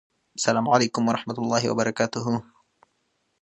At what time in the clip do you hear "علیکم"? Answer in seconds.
0.75-1.03